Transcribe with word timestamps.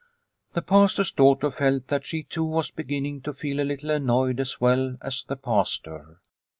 The 0.53 0.63
Pastor's 0.63 1.11
daughter 1.11 1.51
felt 1.51 1.89
that 1.89 2.07
she 2.07 2.23
too 2.23 2.43
was 2.43 2.71
beginning 2.71 3.21
to 3.21 3.33
feel 3.35 3.59
a 3.61 3.61
little 3.61 3.91
annoyed 3.91 4.39
as 4.39 4.59
well 4.59 4.97
as 4.99 5.23
the 5.23 5.35
Pastor. 5.35 6.19